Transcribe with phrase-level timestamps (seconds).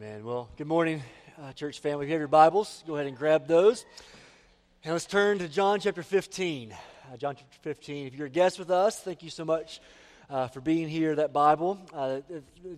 [0.00, 0.24] Amen.
[0.24, 1.02] Well, good morning,
[1.42, 2.04] uh, church family.
[2.04, 3.84] If you have your Bibles, go ahead and grab those.
[4.84, 6.70] And let's turn to John chapter 15.
[6.70, 8.06] Uh, John chapter 15.
[8.06, 9.80] If you're a guest with us, thank you so much
[10.30, 11.16] uh, for being here.
[11.16, 12.20] That Bible, uh,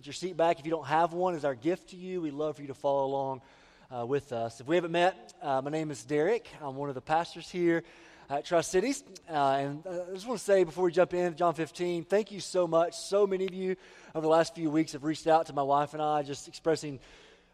[0.01, 0.57] your seat back.
[0.57, 2.21] If you don't have one, is our gift to you.
[2.21, 3.41] We'd love for you to follow along
[3.95, 4.59] uh, with us.
[4.59, 6.47] If we haven't met, uh, my name is Derick.
[6.59, 7.83] I'm one of the pastors here
[8.31, 9.03] at Tri Cities.
[9.29, 12.31] Uh, and uh, I just want to say before we jump in, John 15, thank
[12.31, 12.95] you so much.
[12.95, 13.75] So many of you
[14.15, 16.99] over the last few weeks have reached out to my wife and I, just expressing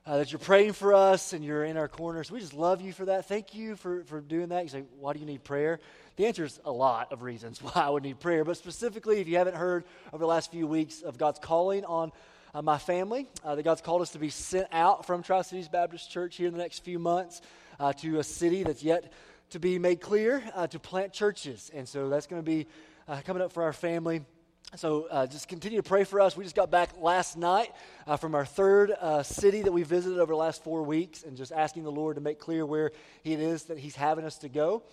[0.05, 2.23] uh, that you're praying for us and you're in our corner.
[2.23, 3.27] So we just love you for that.
[3.27, 4.63] Thank you for, for doing that.
[4.63, 5.79] You say, why do you need prayer?
[6.15, 8.45] The answer is a lot of reasons why I would need prayer.
[8.45, 12.11] But specifically, if you haven't heard over the last few weeks of God's calling on
[12.53, 15.69] uh, my family, uh, that God's called us to be sent out from Tri Cities
[15.69, 17.41] Baptist Church here in the next few months
[17.79, 19.11] uh, to a city that's yet
[19.51, 21.71] to be made clear uh, to plant churches.
[21.73, 22.67] And so that's going to be
[23.07, 24.21] uh, coming up for our family.
[24.75, 26.35] So uh, just continue to pray for us.
[26.35, 27.71] We just got back last night
[28.05, 31.37] uh, from our third uh, city that we visited over the last four weeks and
[31.37, 32.91] just asking the Lord to make clear where
[33.23, 34.83] it is that He's having us to go.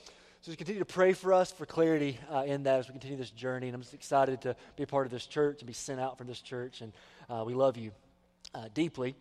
[0.42, 3.16] So just continue to pray for us for clarity uh, in that as we continue
[3.16, 3.66] this journey.
[3.66, 6.18] And I'm just excited to be a part of this church and be sent out
[6.18, 6.82] from this church.
[6.82, 6.92] And
[7.44, 7.90] we love you
[8.74, 9.16] deeply.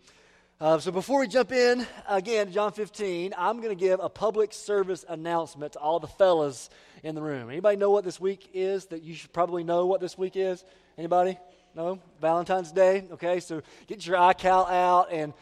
[0.63, 4.53] Uh, so before we jump in again, John 15, I'm going to give a public
[4.53, 6.69] service announcement to all the fellas
[7.03, 7.49] in the room.
[7.49, 8.85] Anybody know what this week is?
[8.85, 10.63] That you should probably know what this week is.
[10.97, 11.37] Anybody?
[11.75, 11.99] No?
[12.21, 13.03] Valentine's Day.
[13.11, 15.33] Okay, so get your iCal out and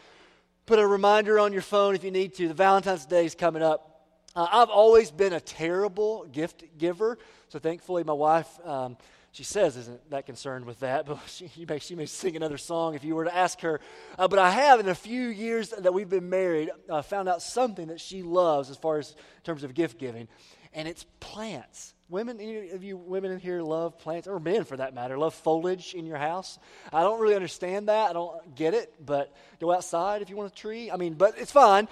[0.66, 2.48] put a reminder on your phone if you need to.
[2.48, 4.08] The Valentine's Day is coming up.
[4.34, 7.16] Uh, I've always been a terrible gift giver,
[7.48, 8.48] so thankfully my wife.
[8.66, 8.96] Um,
[9.32, 12.94] she says isn't that concerned with that, but she, may, she may sing another song
[12.94, 13.80] if you were to ask her.
[14.18, 17.42] Uh, but I have, in a few years that we've been married, uh, found out
[17.42, 20.28] something that she loves as far as in terms of gift giving,
[20.74, 21.94] and it's plants.
[22.08, 25.32] Women, any of you women in here love plants, or men for that matter, love
[25.32, 26.58] foliage in your house.
[26.92, 28.10] I don't really understand that.
[28.10, 30.90] I don't get it, but go outside if you want a tree.
[30.90, 31.88] I mean, but it's fine.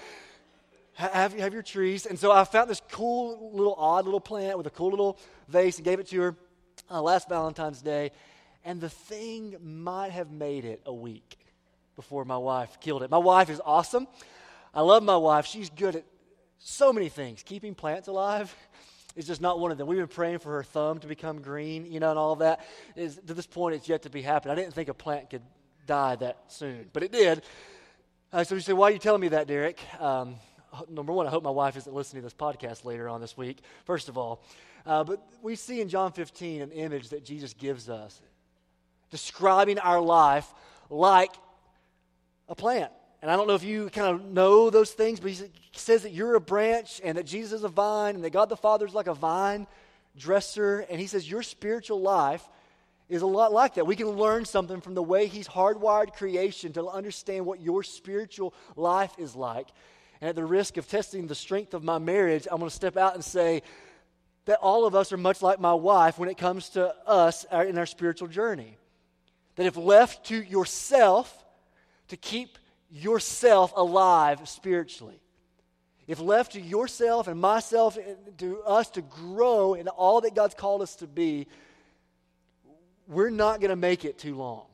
[0.92, 2.04] Have, have your trees.
[2.04, 5.18] And so I found this cool little odd little plant with a cool little
[5.48, 6.36] vase and gave it to her
[6.90, 8.10] uh, last Valentine's Day,
[8.64, 11.38] and the thing might have made it a week
[11.96, 13.10] before my wife killed it.
[13.10, 14.06] My wife is awesome.
[14.74, 15.46] I love my wife.
[15.46, 16.04] She's good at
[16.58, 17.42] so many things.
[17.42, 18.54] Keeping plants alive
[19.16, 19.86] is just not one of them.
[19.86, 22.60] We've been praying for her thumb to become green, you know, and all of that.
[22.96, 24.52] Is, to this point, it's yet to be happened.
[24.52, 25.42] I didn't think a plant could
[25.86, 27.42] die that soon, but it did.
[28.32, 29.78] Uh, so you say, why are you telling me that, Derick?
[30.00, 30.36] Um,
[30.88, 33.58] number one, I hope my wife isn't listening to this podcast later on this week,
[33.84, 34.44] first of all.
[34.86, 38.20] Uh, but we see in John 15 an image that Jesus gives us,
[39.10, 40.52] describing our life
[40.88, 41.32] like
[42.48, 42.92] a plant.
[43.22, 46.12] And I don't know if you kind of know those things, but he says that
[46.12, 48.94] you're a branch and that Jesus is a vine and that God the Father is
[48.94, 49.66] like a vine
[50.16, 50.86] dresser.
[50.88, 52.42] And he says your spiritual life
[53.10, 53.86] is a lot like that.
[53.86, 58.54] We can learn something from the way he's hardwired creation to understand what your spiritual
[58.74, 59.68] life is like.
[60.20, 62.96] And at the risk of testing the strength of my marriage, I'm going to step
[62.96, 63.62] out and say,
[64.50, 67.78] that all of us are much like my wife when it comes to us in
[67.78, 68.76] our spiritual journey.
[69.54, 71.32] That if left to yourself,
[72.08, 72.58] to keep
[72.90, 75.20] yourself alive spiritually,
[76.08, 80.54] if left to yourself and myself, eh, to us to grow in all that God's
[80.54, 81.46] called us to be,
[83.06, 84.66] we're not going to make it too long.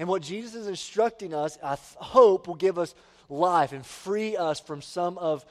[0.00, 2.92] And what Jesus is instructing us, I hope, will give us
[3.28, 5.46] life and free us from some of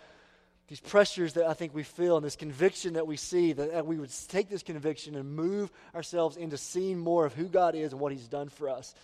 [0.73, 3.99] these pressures that I think we feel and this conviction that we see, that we
[3.99, 8.01] would take this conviction and move ourselves into seeing more of who God is and
[8.01, 8.95] what He's done for us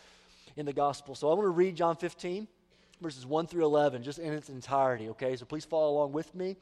[0.56, 1.14] in the gospel.
[1.14, 2.48] So I want to read John 15,
[3.02, 5.36] verses 1 through 11, just in its entirety, okay?
[5.36, 6.56] So please follow along with me.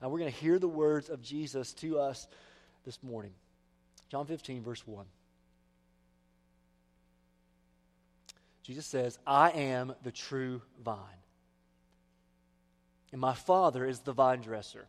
[0.00, 2.26] And we're going to hear the words of Jesus to us
[2.86, 3.32] this morning.
[4.10, 5.04] John 15, verse 1.
[8.62, 10.96] Jesus says, I am the true vine
[13.14, 14.88] and my Father is the vine dresser.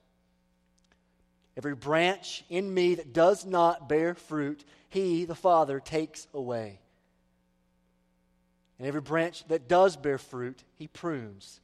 [1.56, 6.80] Every branch in me that does not bear fruit, he, the Father, takes away.
[8.80, 11.62] And every branch that does bear fruit, he prunes,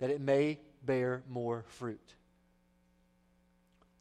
[0.00, 2.14] that it may bear more fruit.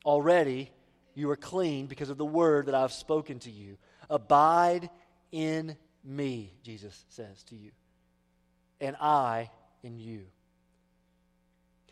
[0.04, 0.72] Already
[1.14, 3.78] you are clean because of the word that I've spoken to you.
[4.10, 4.90] Abide
[5.32, 7.70] in me, Jesus says to you,
[8.82, 9.52] and I
[9.84, 10.26] in you.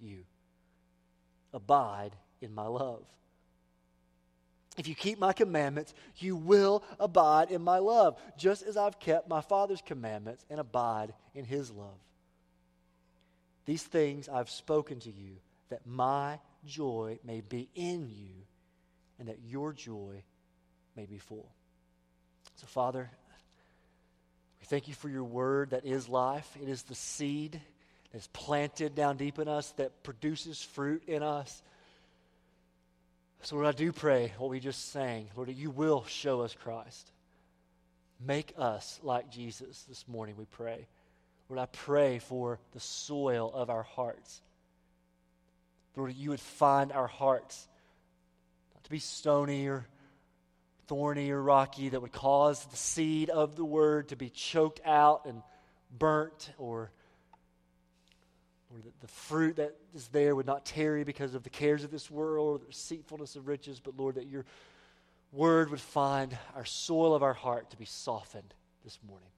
[0.00, 0.24] you.
[1.52, 3.04] Abide in my love.
[4.76, 9.28] If you keep my commandments, you will abide in my love, just as I've kept
[9.28, 11.98] my Father's commandments and abide in his love.
[13.66, 15.36] These things I've spoken to you,
[15.70, 18.34] that my joy may be in you,
[19.18, 20.22] and that your joy
[20.96, 21.50] may be full.
[22.54, 23.10] So, Father,
[24.60, 26.48] we thank you for your word that is life.
[26.62, 27.60] It is the seed
[28.12, 31.62] that's planted down deep in us that produces fruit in us.
[33.42, 36.54] So, Lord, I do pray what we just sang, Lord, that you will show us
[36.54, 37.12] Christ.
[38.20, 40.88] Make us like Jesus this morning, we pray.
[41.48, 44.40] Lord, I pray for the soil of our hearts.
[45.96, 47.66] Lord, you would find our hearts
[48.74, 49.86] not to be stony or
[50.86, 55.26] thorny or rocky that would cause the seed of the word to be choked out
[55.26, 55.42] and
[55.96, 56.90] burnt or
[58.70, 61.90] or that the fruit that is there would not tarry because of the cares of
[61.90, 64.44] this world, or the deceitfulness of riches, but Lord, that your
[65.32, 68.54] word would find our soil of our heart to be softened
[68.84, 69.28] this morning.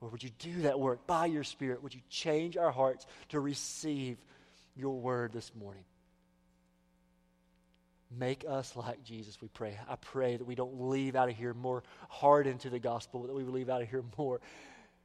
[0.00, 1.82] Lord, would you do that work by your Spirit?
[1.82, 4.16] Would you change our hearts to receive
[4.76, 5.84] your word this morning?
[8.16, 9.76] Make us like Jesus, we pray.
[9.88, 13.26] I pray that we don't leave out of here more hardened to the gospel, but
[13.26, 14.40] that we leave out of here more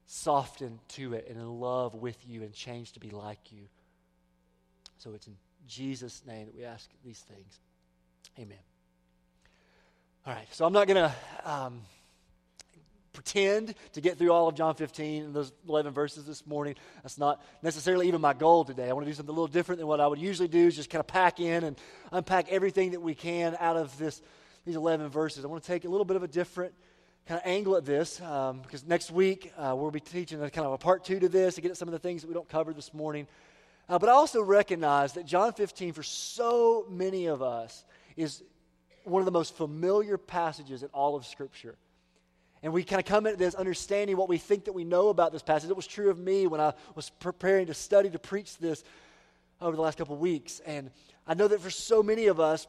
[0.05, 3.63] softened to it and in love with you and changed to be like you.
[4.97, 5.35] So it's in
[5.67, 7.59] Jesus' name that we ask these things.
[8.39, 8.57] Amen.
[10.25, 11.13] All right, so I'm not going to
[11.43, 11.81] um,
[13.11, 16.75] pretend to get through all of John 15 and those 11 verses this morning.
[17.03, 18.89] That's not necessarily even my goal today.
[18.89, 20.75] I want to do something a little different than what I would usually do, is
[20.75, 21.77] just kind of pack in and
[22.11, 24.21] unpack everything that we can out of this,
[24.65, 25.45] these 11 verses.
[25.45, 26.73] I want to take a little bit of a different
[27.27, 30.67] kind of angle at this um, because next week uh, we'll be teaching a kind
[30.67, 32.33] of a part two to this to get at some of the things that we
[32.33, 33.27] don't cover this morning.
[33.87, 37.85] Uh, but I also recognize that John 15, for so many of us,
[38.15, 38.43] is
[39.03, 41.75] one of the most familiar passages in all of Scripture.
[42.61, 45.33] And we kind of come at this understanding what we think that we know about
[45.33, 45.69] this passage.
[45.69, 48.83] It was true of me when I was preparing to study to preach this
[49.59, 50.61] over the last couple of weeks.
[50.65, 50.89] And
[51.27, 52.67] I know that for so many of us,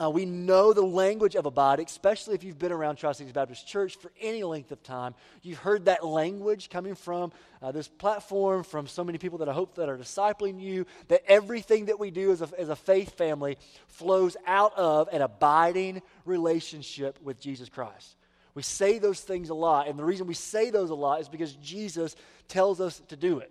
[0.00, 3.66] uh, we know the language of abide, especially if you've been around Tri Cities Baptist
[3.66, 5.14] Church for any length of time.
[5.42, 9.52] You've heard that language coming from uh, this platform, from so many people that I
[9.52, 13.16] hope that are discipling you, that everything that we do as a, as a faith
[13.16, 13.58] family
[13.88, 18.14] flows out of an abiding relationship with Jesus Christ.
[18.54, 21.28] We say those things a lot, and the reason we say those a lot is
[21.28, 22.14] because Jesus
[22.46, 23.50] tells us to do it.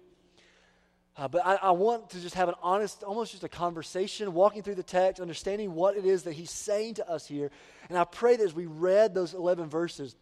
[1.20, 4.64] Uh, but I, I, want to just have an honest, almost just a conversation, walking
[4.64, 7.52] through the text, understanding what it is that he's saying to us here.
[7.90, 10.16] And I pray that as we read those 11 verses,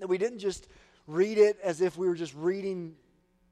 [0.00, 0.66] that we didn't just
[1.06, 2.96] read it as if we were just reading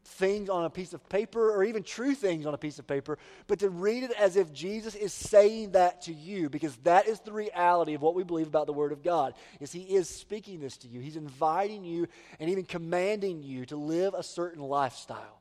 [0.06, 3.17] things on a piece of paper or even true things on a piece of paper,
[3.47, 7.21] but to read it as if Jesus is saying that to you because that is
[7.21, 9.35] the reality of what we believe about the word of God.
[9.61, 10.99] Is he is speaking this to you.
[10.99, 12.09] He's inviting you
[12.40, 15.38] and even commanding you to live a certain lifestyle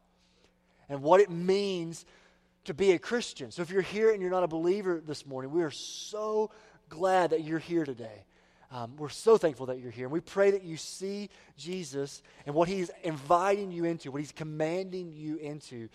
[0.89, 2.05] and what it means
[2.65, 3.51] to be a Christian.
[3.51, 6.51] So if you're here and you're not a believer this morning, we are so
[6.89, 8.25] glad that you're here today.
[8.69, 10.05] Um, we're so thankful that you're here.
[10.05, 14.33] And we pray that you see Jesus and what he's inviting you into, what he's
[14.33, 15.87] commanding you into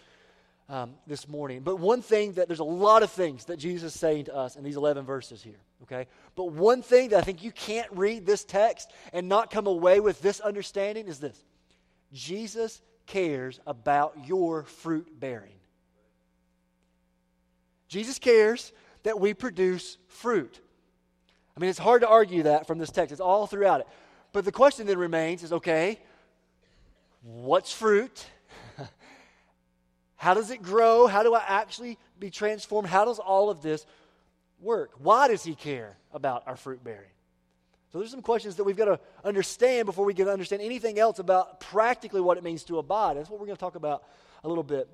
[0.70, 1.60] um, this morning.
[1.60, 4.56] But one thing that there's a lot of things that Jesus is saying to us
[4.56, 6.06] in these 11 verses here, okay?
[6.34, 10.00] But one thing that I think you can't read this text and not come away
[10.00, 11.44] with this understanding is this
[12.14, 15.54] Jesus cares about your fruit bearing.
[17.88, 20.60] Jesus cares that we produce fruit.
[21.56, 23.86] I mean, it's hard to argue that from this text, it's all throughout it.
[24.32, 26.00] But the question then remains is okay,
[27.22, 28.24] what's fruit?
[30.16, 31.06] How does it grow?
[31.06, 32.88] How do I actually be transformed?
[32.88, 33.84] How does all of this
[34.60, 34.92] work?
[34.98, 37.10] Why does he care about our fruit bearing?
[37.92, 41.18] So there's some questions that we've got to understand before we can understand anything else
[41.18, 43.18] about practically what it means to abide.
[43.18, 44.04] That's what we're going to talk about
[44.42, 44.88] a little bit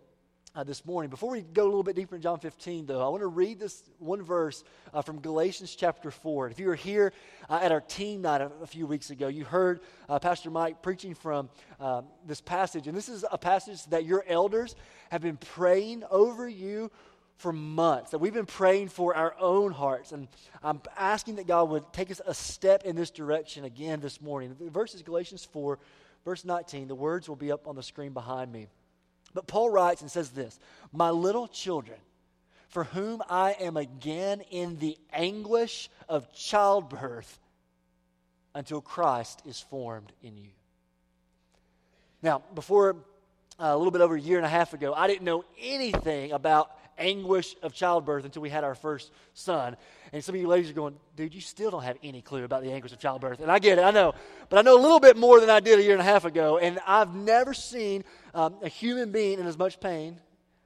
[0.56, 1.08] uh, this morning.
[1.08, 3.60] Before we go a little bit deeper in John 15, though, I want to read
[3.60, 6.48] this one verse uh, from Galatians chapter 4.
[6.48, 7.12] If you were here
[7.48, 9.78] uh, at our team night a, a, few weeks ago, you heard
[10.08, 12.88] uh, Pastor Mike preaching from um, this passage.
[12.88, 14.74] And this is a passage that your elders
[15.12, 16.90] have been praying over you
[17.38, 20.12] for months, that we've been praying for our own hearts.
[20.12, 20.28] And
[20.62, 24.54] I'm asking that God would take us a step in this direction again this morning.
[24.58, 25.78] The verse is Galatians 4,
[26.24, 26.88] verse 19.
[26.88, 28.66] The words will be up on the screen behind me.
[29.34, 30.58] But Paul writes and says this
[30.92, 31.98] My little children,
[32.68, 37.38] for whom I am again in the anguish of childbirth
[38.52, 40.50] until Christ is formed in you.
[42.20, 42.96] Now, before
[43.60, 46.32] uh, a little bit over a year and a half ago, I didn't know anything
[46.32, 49.76] about anguish of childbirth until we had our first son.
[50.12, 52.62] And some of you ladies are going, dude, you still don't have any clue about
[52.62, 53.40] the anguish of childbirth.
[53.40, 54.14] And I get it, I know.
[54.48, 56.24] But I know a little bit more than I did a year and a half
[56.24, 56.58] ago.
[56.58, 60.18] And I've never seen um, a human being in as much pain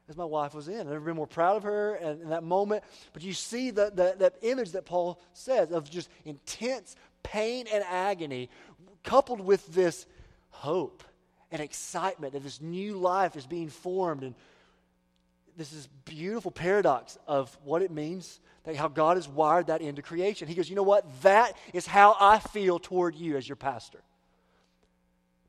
[0.09, 0.81] as my wife was in.
[0.81, 2.85] I've never been more proud of her in, that moment.
[3.13, 7.85] But you see the, the, that image that Paul says of just intense pain and
[7.89, 8.51] agony
[9.03, 10.07] coupled with this
[10.51, 11.03] hope
[11.51, 14.35] and excitement that this new life is being formed and
[15.57, 20.03] this is beautiful paradox of what it means that how God has wired that into
[20.03, 20.49] creation.
[20.49, 21.23] He goes, You know what?
[21.23, 24.01] That is how I feel toward you as your pastor.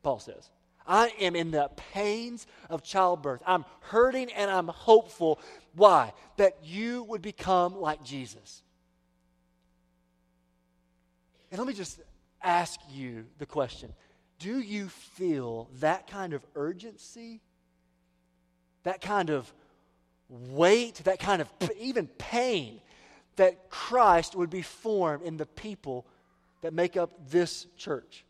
[0.02, 0.50] Paul says,
[0.86, 3.42] I am in the pains of childbirth.
[3.46, 5.40] I'm hurting and I'm hopeful.
[5.74, 6.12] Why?
[6.36, 8.62] That you would become like Jesus.
[11.50, 12.00] And let me just
[12.42, 13.92] ask you the question
[14.38, 17.40] Do you feel that kind of urgency?
[18.82, 19.50] That kind of
[20.28, 22.80] weight, that kind of even pain
[23.36, 26.06] that Christ would be formed in the people
[26.62, 28.24] that make up this church.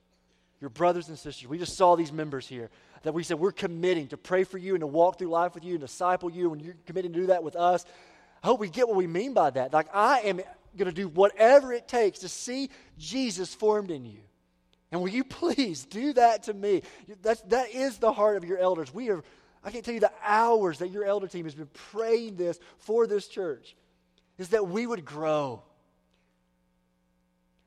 [0.61, 1.49] Your brothers and sisters.
[1.49, 2.71] We just saw these members here
[3.03, 5.65] that we said we're committing to pray for you and to walk through life with
[5.65, 7.85] you and disciple you, and you're committing to do that with us.
[8.43, 9.73] I hope we get what we mean by that.
[9.73, 10.41] Like, I am
[10.77, 14.21] going to do whatever it takes to see Jesus formed in you.
[14.91, 16.83] And will you please do that to me?
[17.23, 18.93] That's, that is the heart of your elders.
[18.93, 19.23] We are
[19.65, 23.07] I can't tell you the hours that your elder team has been praying this for
[23.07, 23.75] this church,
[24.39, 25.63] is that we would grow,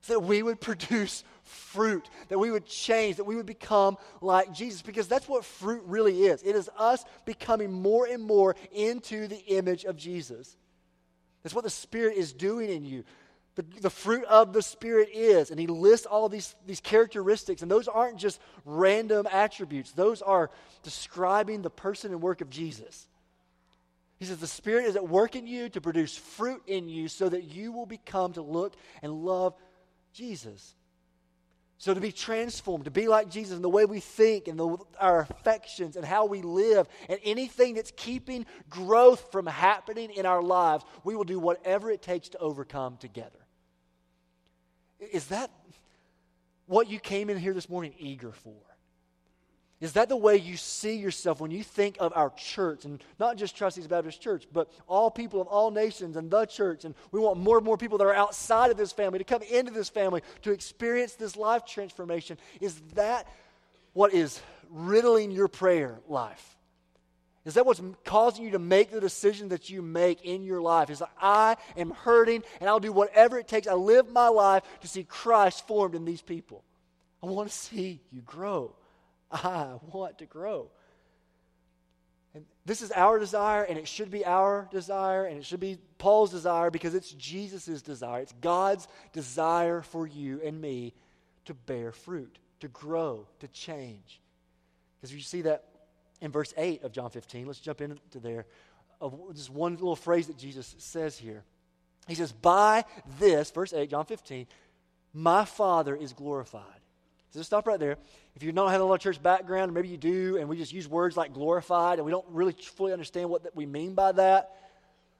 [0.08, 4.82] that we would produce fruit, that we would change, that we would become like Jesus,
[4.82, 6.44] because that's what fruit really is.
[6.44, 10.56] It is us becoming more and more into the image of Jesus.
[11.44, 13.04] That's what the Spirit is doing in you
[13.58, 15.50] the, the fruit of the Spirit is.
[15.50, 20.52] And he lists all these, these characteristics, and those aren't just random attributes, those are
[20.84, 23.08] describing the person and work of Jesus.
[24.20, 27.28] He says, The Spirit is at work in you to produce fruit in you so
[27.28, 29.56] that you will become to look and love
[30.14, 30.76] Jesus.
[31.80, 34.78] So, to be transformed, to be like Jesus in the way we think and the,
[35.00, 40.42] our affections and how we live, and anything that's keeping growth from happening in our
[40.42, 43.47] lives, we will do whatever it takes to overcome together.
[45.00, 45.52] Is that
[46.66, 48.56] what you came in here this morning eager for?
[49.80, 53.38] Is that the way you see yourself when you think of our church, and not
[53.38, 56.84] just Tri Cities Baptist Church, but all people of all nations and the church?
[56.84, 59.44] And we want more and more people that are outside of this family to come
[59.44, 62.40] into this family to experience this life transformation.
[62.60, 63.28] Is that
[63.94, 66.57] what is riddling your prayer life?
[67.48, 70.90] Is that what's causing you to make the decision that you make in your life?
[70.90, 73.68] Is that I am hurting and I'll do whatever it takes.
[73.68, 76.66] I live my life to see Christ formed in these people.
[77.24, 78.76] I want to see you grow.
[79.32, 80.68] I want to grow.
[82.36, 85.78] And this is our desire, and it should be our desire, and it should be
[85.98, 88.22] Paul's desire because it's Jesus' desire.
[88.24, 90.94] It's God's desire for you and me
[91.46, 94.20] to bear fruit, to grow, to change.
[95.00, 95.64] Because you see that
[96.22, 97.46] in verse 8 of John 15.
[97.46, 98.46] Let's jump into there.
[99.00, 101.44] Of just one little phrase that Jesus says here.
[102.08, 102.86] He says, By
[103.20, 104.48] this, verse 8, John 15,
[105.14, 106.64] my Father is glorified.
[107.32, 107.98] So just stop right there.
[108.36, 110.72] If you don't have a lot of church background, maybe you do, and we just
[110.72, 114.56] use words like glorified, and we don't really fully understand what we mean by that.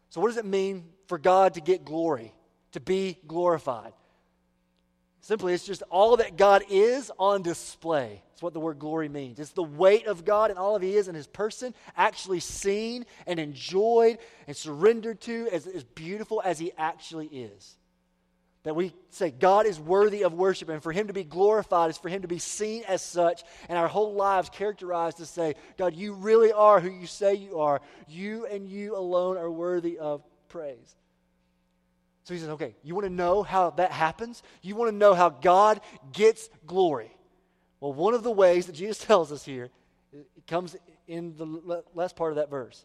[0.10, 2.34] So, what does it mean for God to get glory,
[2.72, 3.92] to be glorified?
[5.28, 8.22] Simply, it's just all that God is on display.
[8.32, 9.42] It's what the word glory means.
[9.42, 13.06] It's the weight of God and all of He is in His person, actually seen
[13.26, 17.76] and enjoyed and surrendered to as, as beautiful as He actually is.
[18.64, 21.98] That we say God is worthy of worship, and for Him to be glorified is
[21.98, 25.94] for Him to be seen as such, and our whole lives characterized to say, God,
[25.94, 27.82] you really are who you say you are.
[28.08, 30.96] You and you alone are worthy of praise.
[32.28, 34.44] So he says, okay, you want to know how that happens?
[34.62, 35.80] You want to know how God
[36.12, 37.10] gets glory?
[37.80, 39.70] Well, one of the ways that Jesus tells us here,
[40.12, 40.76] it comes
[41.08, 42.84] in the last part of that verse.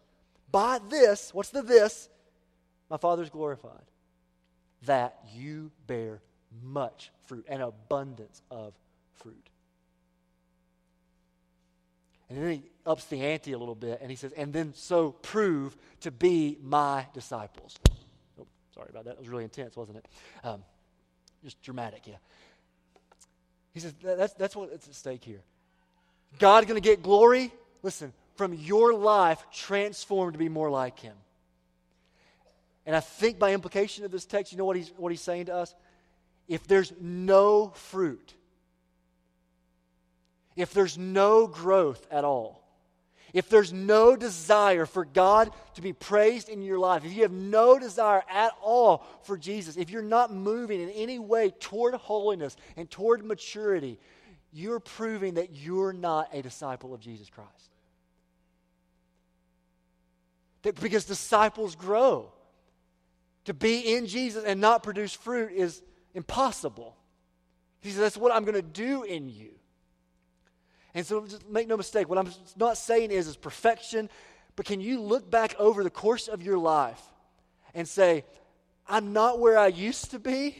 [0.52, 2.08] By this, what's the this?
[2.88, 3.82] My Father is glorified.
[4.82, 6.22] That you bear
[6.62, 8.74] much fruit, an abundance of
[9.14, 9.50] fruit.
[12.30, 15.10] And then he ups the ante a little bit and he says, and then so
[15.10, 17.76] prove to be my disciples.
[18.74, 19.12] Sorry about that.
[19.12, 20.06] It was really intense, wasn't it?
[20.44, 20.62] Um,
[21.42, 22.16] just dramatic, yeah.
[23.74, 25.40] He says, that's, that's what's at stake here.
[26.38, 27.52] God's going to get glory,
[27.82, 31.14] listen, from your life transformed to be more like him.
[32.86, 35.46] And I think by implication of this text, you know what he's, what he's saying
[35.46, 35.74] to us?
[36.48, 38.34] If there's no fruit,
[40.56, 42.61] if there's no growth at all,
[43.32, 47.32] if there's no desire for God to be praised in your life, if you have
[47.32, 52.56] no desire at all for Jesus, if you're not moving in any way toward holiness
[52.76, 53.98] and toward maturity,
[54.52, 57.70] you're proving that you're not a disciple of Jesus Christ.
[60.62, 62.32] That because disciples grow.
[63.46, 65.82] To be in Jesus and not produce fruit is
[66.14, 66.96] impossible.
[67.80, 69.50] He says, That's what I'm going to do in you.
[70.94, 74.10] And so just make no mistake, what I'm not saying is, is perfection,
[74.56, 77.00] but can you look back over the course of your life
[77.74, 78.24] and say,
[78.86, 80.56] I'm not where I used to be,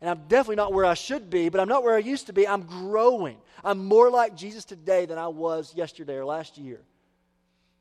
[0.00, 2.32] and I'm definitely not where I should be, but I'm not where I used to
[2.32, 2.48] be.
[2.48, 3.36] I'm growing.
[3.62, 6.80] I'm more like Jesus today than I was yesterday or last year.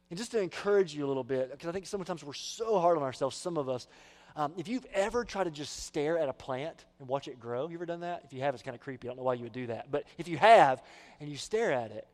[0.10, 2.98] And just to encourage you a little bit, because I think sometimes we're so hard
[2.98, 3.88] on ourselves, some of us.
[4.36, 7.68] Um, if you've ever tried to just stare at a plant and watch it grow,
[7.68, 8.24] you ever done that?
[8.26, 9.08] If you have, it's kind of creepy.
[9.08, 9.92] I don't know why you would do that.
[9.92, 10.82] But if you have
[11.20, 12.08] and you stare at it,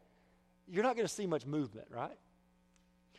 [0.67, 2.17] you're not going to see much movement, right?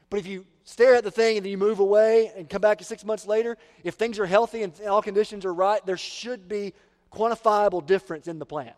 [0.09, 2.83] But if you stare at the thing and then you move away and come back
[2.83, 6.75] six months later, if things are healthy and all conditions are right, there should be
[7.13, 8.77] quantifiable difference in the plant.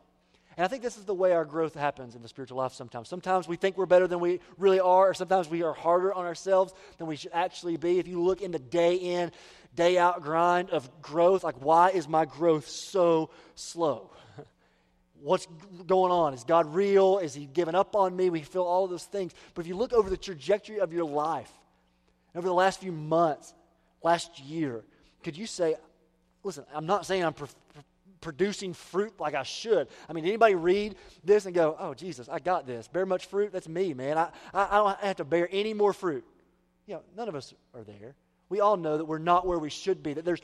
[0.57, 3.09] And I think this is the way our growth happens in the spiritual life sometimes.
[3.09, 6.27] Sometimes we think we're better than we really are, or sometimes we are harder on
[6.27, 8.01] ourselves than we should actually be.
[8.01, 9.31] If you look in the day in,
[9.75, 14.11] day out grind of growth, like why is my growth so slow?
[15.21, 15.47] What's
[15.87, 16.35] going on?
[16.35, 17.19] Is God real?
[17.19, 18.31] Is He giving up on me?
[18.31, 19.33] We feel all of those things.
[19.55, 21.51] But if you look over the trajectory of your life,
[22.35, 23.55] over the last few months,
[24.03, 24.85] last year,
[25.23, 25.77] could you say,
[26.43, 27.35] listen, I'm not saying I'm
[28.21, 29.89] producing fruit like I should.
[30.09, 32.89] I mean, anybody read this and go, oh, Jesus, I got this.
[32.89, 33.53] Bear much fruit?
[33.53, 34.19] That's me, man.
[34.19, 36.25] I, I, I don't have to bear any more fruit.
[36.87, 38.15] You know, none of us are there.
[38.49, 40.41] We all know that we're not where we should be, that there's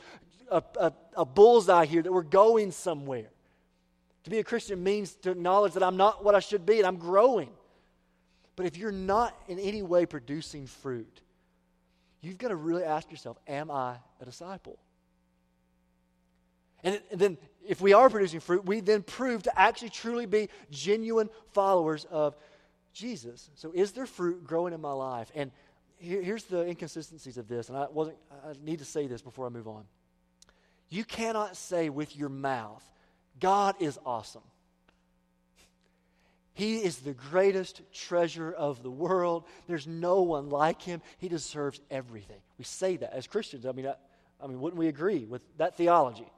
[0.49, 3.29] a, a, a bullseye here, that we're going somewhere.
[4.25, 6.87] To be a Christian means to acknowledge that I'm not what I should be and
[6.87, 7.49] I'm growing.
[8.55, 11.21] But if you're not in any way producing fruit,
[12.21, 14.79] you've got to really ask yourself, am I a disciple?
[16.83, 17.37] And, and then
[17.67, 22.35] if we are producing fruit, we then prove to actually truly be genuine followers of
[22.93, 23.49] Jesus.
[23.55, 25.31] So, is there fruit growing in my life?
[25.35, 25.51] And
[25.97, 28.17] here, here's the inconsistencies of this, and I wasn't.
[28.45, 29.85] I need to say this before I move on.
[30.89, 32.83] You cannot say with your mouth,
[33.39, 34.43] "God is awesome."
[36.53, 39.43] He is the greatest treasure of the world.
[39.67, 41.01] There's no one like him.
[41.17, 42.39] He deserves everything.
[42.57, 43.65] We say that as Christians.
[43.65, 43.95] I mean, I,
[44.41, 46.31] I mean, wouldn't we agree with that theology?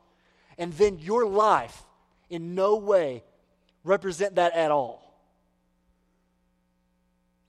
[0.58, 1.84] and then your life
[2.30, 3.24] in no way
[3.84, 5.07] represent that at all.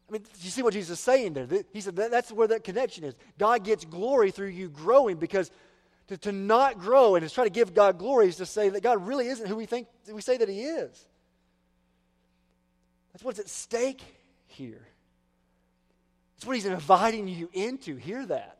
[0.09, 1.47] I mean, you see what Jesus is saying there?
[1.73, 3.15] He said that that's where that connection is.
[3.39, 5.51] God gets glory through you growing because
[6.09, 8.83] to, to not grow and to try to give God glory is to say that
[8.83, 11.07] God really isn't who we think we say that He is.
[13.13, 14.03] That's what's at stake
[14.47, 14.87] here.
[16.37, 17.97] That's what He's inviting you into.
[17.97, 18.59] Hear that.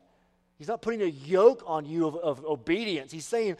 [0.59, 3.11] He's not putting a yoke on you of, of obedience.
[3.11, 3.55] He's saying,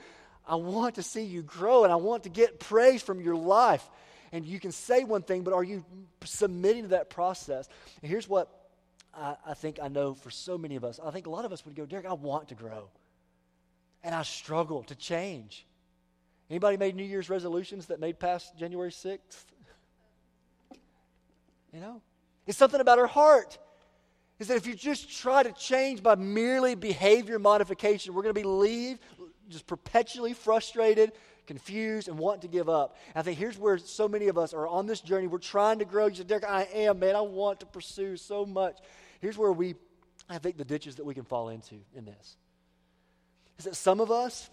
[0.47, 3.87] I want to see you grow and I want to get praise from your life.
[4.31, 5.83] And you can say one thing, but are you
[6.23, 7.67] submitting to that process?
[8.01, 8.49] And here's what
[9.13, 10.99] I, I think I know for so many of us.
[11.03, 12.89] I think a lot of us would go, Derick, I want to grow.
[14.03, 15.65] And I struggle to change.
[16.49, 19.45] Anybody made New Year's resolutions that made past January 6th?
[21.73, 22.01] You know?
[22.47, 23.57] It's something about our heart.
[24.39, 28.41] Is that if you just try to change by merely behavior modification, we're going to
[28.41, 28.97] be leave,
[29.49, 31.11] just perpetually frustrated,
[31.49, 32.95] confused, and wanting to give up.
[33.15, 35.25] I think here's where so many of us are on this journey.
[35.25, 36.05] We're trying to grow.
[36.05, 37.15] You said, Derick, I am, man.
[37.15, 38.77] I want to pursue so much.
[39.19, 39.73] Here's where we,
[40.29, 42.37] I think, the ditches that we can fall into in this
[43.57, 44.51] is that some of us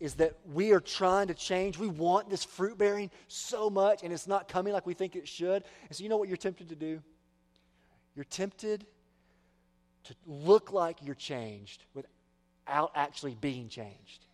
[0.00, 1.78] is that we are trying to change.
[1.78, 5.28] We want this fruit bearing so much, and it's not coming like we think it
[5.28, 5.62] should.
[5.88, 7.00] And so, you know what you're tempted to do?
[8.16, 8.84] You're tempted
[10.04, 14.26] to look like you're changed without actually being changed.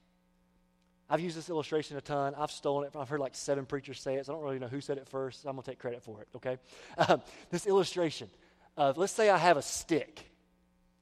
[1.11, 2.35] I've used this illustration a ton.
[2.37, 2.97] I've stolen it.
[2.97, 5.09] I've heard like seven preachers say it, so I don't really know who said it
[5.09, 5.43] first.
[5.43, 6.59] So I'm going to take credit for it, okay?
[7.09, 8.29] Um, this illustration
[8.77, 10.31] of, let's say I have a stick,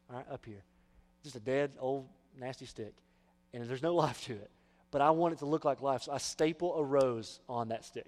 [0.09, 0.63] all right, up here.
[1.25, 2.07] Just a dead, old,
[2.39, 2.95] nasty stick.
[3.53, 4.51] And there's no life to it.
[4.93, 6.05] But I want it to look like life.
[6.05, 8.07] So I staple a rose on that stick,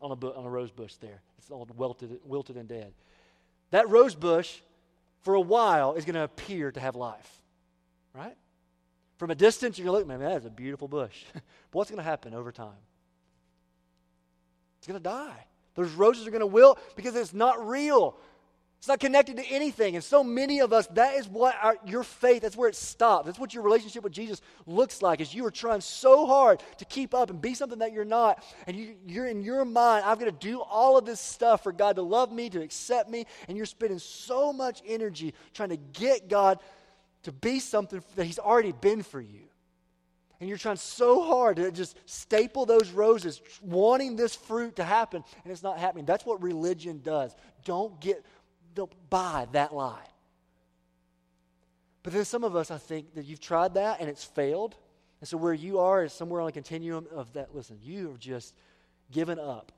[0.00, 1.20] on a, bu- on a rose bush there.
[1.36, 2.92] It's all wilted, wilted and dead.
[3.70, 4.60] that rose bush,
[5.22, 7.42] for a while, is going to appear to have life.
[8.14, 8.36] Right?
[9.18, 11.24] From a distance, you're going to look, man, that is a beautiful bush.
[11.34, 12.78] but what's going to happen over time?
[14.78, 15.44] It's going to die.
[15.74, 18.16] Those roses are going to wilt because it's not real.
[18.78, 19.96] It's not connected to anything.
[19.96, 23.26] And so many of us, that is what our, your faith, that's where it stops.
[23.26, 26.84] That's what your relationship with Jesus looks like, is you are trying so hard to
[26.84, 28.44] keep up and be something that you're not.
[28.68, 31.72] And you, you're in your mind, I've got to do all of this stuff for
[31.72, 33.26] God to love me, to accept me.
[33.48, 36.60] And you're spending so much energy trying to get God
[37.24, 39.42] to be something that He's already been for you.
[40.40, 45.24] And you're trying so hard to just staple those roses, wanting this fruit to happen,
[45.42, 46.04] and it's not happening.
[46.04, 47.34] That's what religion does.
[47.64, 48.24] Don't get
[48.74, 50.06] don't buy that lie.
[52.04, 54.76] But then some of us, I think, that you've tried that and it's failed.
[55.20, 57.54] And so where you are is somewhere on a continuum of that.
[57.54, 58.54] Listen, you have just
[59.10, 59.72] given up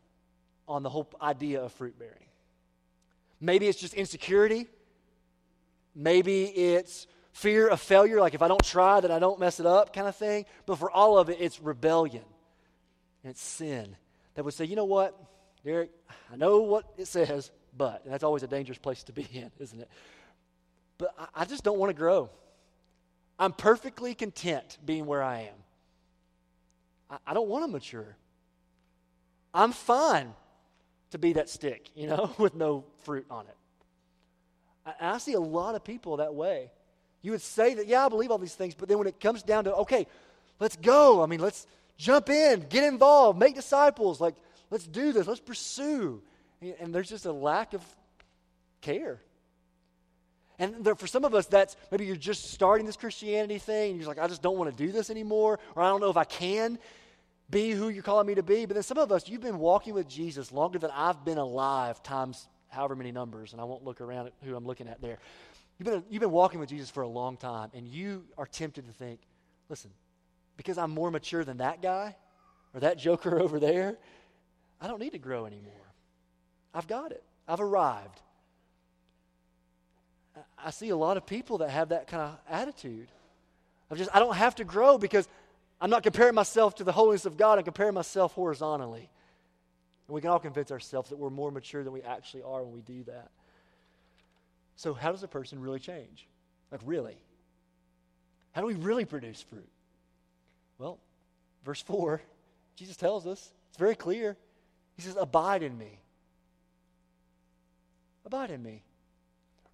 [0.68, 2.26] on the whole idea of fruit bearing.
[3.40, 4.66] Maybe it's just insecurity.
[5.94, 9.66] Maybe it's fear of failure, like if I don't try, then I don't mess it
[9.66, 10.45] up kind of thing.
[10.66, 12.25] But for all of it, it's rebellion
[13.23, 13.97] and it's sin
[14.35, 15.16] that would say, you know what,
[15.64, 15.90] Derick,
[16.33, 18.03] I know what it says, but.
[18.05, 19.88] And that's always a dangerous place to be in, isn't it?
[20.99, 22.31] But I, I just don't want to grow.
[23.38, 25.55] I'm perfectly content being where I am.
[27.11, 28.16] I, I don't want to mature.
[29.53, 30.33] I'm fine
[31.11, 33.57] to be that stick, you know, with no fruit on it.
[34.87, 36.71] I, I see a lot of people that way.
[37.22, 39.42] You would say that, yeah, I believe all these things, but then when it comes
[39.42, 40.06] down to, okay,
[40.59, 41.22] let's go.
[41.22, 41.66] I mean, let's
[41.98, 44.20] jump in, get involved, make disciples.
[44.20, 44.35] Like,
[44.70, 46.22] let's do this, let's pursue.
[46.80, 47.83] And there's just a lack of
[48.80, 49.20] care.
[50.59, 54.00] And there, for some of us, that's maybe you're just starting this Christianity thing, and
[54.00, 56.18] you're like, I just don't want to do this anymore, or I don't know if
[56.18, 56.78] I can
[57.48, 58.66] be who you're calling me to be.
[58.66, 62.02] But then some of us, you've been walking with Jesus longer than I've been alive,
[62.02, 65.18] times however many numbers, and I won't look around at who I'm looking at there.
[65.81, 68.87] You've been, you've been walking with Jesus for a long time, and you are tempted
[68.87, 69.19] to think,
[69.71, 69.90] listen,
[70.59, 72.16] because I'm more mature than that guy
[72.75, 73.97] or that joker over there,
[74.79, 75.73] I don't need to grow anymore.
[76.75, 77.25] I've got it.
[77.49, 78.21] I've arrived.
[80.62, 83.09] I see a lot of people that have that kind of attitude.
[83.88, 85.27] Of just, I don't have to grow because
[85.81, 87.57] I'm not comparing myself to the holiness of God.
[87.57, 89.09] I'm comparing myself horizontally.
[90.09, 92.75] And we can all convince ourselves that we're more mature than we actually are when
[92.75, 93.31] we do that.
[94.81, 96.27] So, how does a person really change?
[96.73, 97.19] Like, really?
[98.53, 99.69] How do we really produce fruit?
[100.79, 100.99] Well,
[101.66, 102.23] verse 4,
[102.77, 104.38] Jesus tells us, it's very clear.
[104.97, 106.01] He says, Abide in me.
[108.25, 108.83] Abide in me.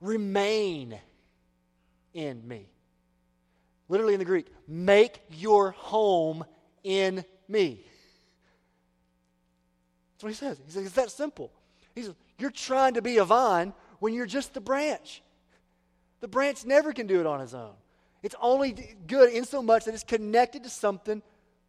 [0.00, 0.98] Remain
[2.12, 2.68] in me.
[3.88, 6.44] Literally in the Greek, make your home
[6.82, 7.86] in me.
[10.14, 10.60] That's what he says.
[10.66, 11.52] He says, it's that simple.
[11.94, 15.22] He says, you're trying to be a vine when you're just the branch.
[16.20, 17.74] The branch never can do it on its own.
[18.22, 21.22] It's only good in so much that it's connected to something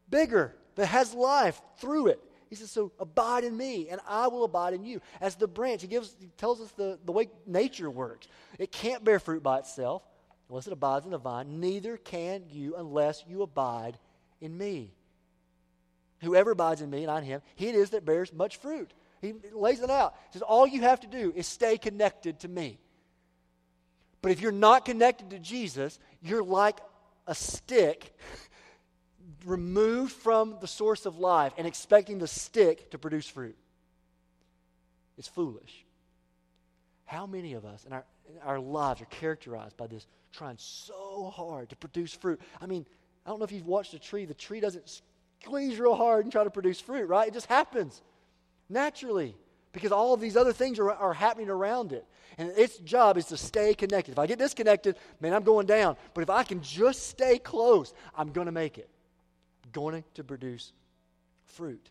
[0.10, 2.22] bigger that has life through it.
[2.50, 5.02] He says, So abide in me, and I will abide in you.
[5.20, 8.28] As the branch, he, gives, he tells us the, the way nature works.
[8.58, 10.04] It can't bear fruit by itself
[10.50, 11.60] unless it abides in the vine.
[11.60, 13.98] Neither can you unless you abide
[14.40, 14.94] in me.
[16.22, 18.94] Whoever abides in me and I in him, he it is that bears much fruit.
[19.22, 20.16] He lays it out.
[20.30, 22.80] He says, All you have to do is stay connected to me.
[24.22, 26.80] But if you're not connected to Jesus, you're like
[27.28, 28.18] a stick
[29.46, 33.58] removed from the source of life and expecting the stick to produce fruit.
[35.18, 35.86] It's foolish.
[37.06, 41.32] How many of us in our, in our lives are characterized by this trying so
[41.34, 42.40] hard to produce fruit?
[42.62, 42.86] I mean,
[43.26, 44.26] I don't know if you've watched a tree.
[44.26, 45.02] The tree doesn't
[45.42, 47.28] squeeze real hard and try to produce fruit, right?
[47.28, 48.02] It just happens
[48.70, 49.36] naturally
[49.72, 52.06] because all of these other things are, are happening around it.
[52.38, 54.12] And its job is to stay connected.
[54.12, 55.98] If I get disconnected, man, I'm going down.
[56.14, 58.90] But if I can just stay close, I'm going to make it
[59.64, 60.72] I'm going to produce
[61.46, 61.90] fruit.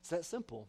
[0.00, 0.66] It's that simple.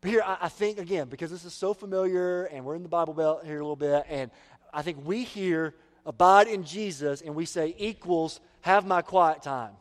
[0.00, 2.88] But here, I, I think, again, because this is so familiar and we're in the
[2.88, 4.30] Bible Belt here a little bit, and
[4.72, 5.74] I think we hear
[6.06, 9.72] abide in Jesus and we say equals have my quiet time,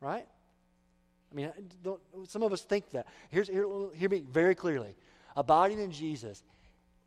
[0.00, 0.26] right?
[1.30, 1.52] I mean,
[2.26, 3.06] some of us think that.
[3.30, 4.94] Here's, here, hear me very clearly.
[5.36, 6.42] Abiding in Jesus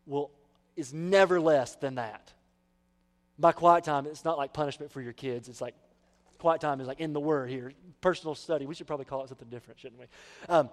[0.05, 0.31] will,
[0.75, 2.31] is never less than that.
[3.37, 5.49] By quiet time, it's not like punishment for your kids.
[5.49, 5.75] It's like
[6.37, 8.65] quiet time is like in the Word here, personal study.
[8.65, 10.07] We should probably call it something different, shouldn't we?
[10.47, 10.69] Um,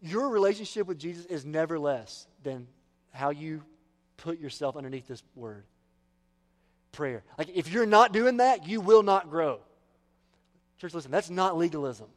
[0.00, 2.66] your relationship with Jesus is never less than
[3.12, 3.62] how you
[4.16, 5.64] put yourself underneath this Word.
[6.90, 7.22] Prayer.
[7.38, 9.60] Like, if you're not doing that, you will not grow.
[10.82, 12.08] Church, listen, that's not legalism.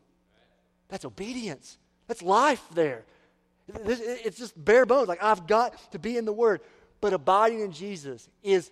[0.90, 1.78] That's obedience.
[2.08, 3.04] That's life there.
[3.68, 5.08] It's just bare bones.
[5.08, 6.62] Like, I've got to be in the Word.
[7.00, 8.72] But abiding in Jesus is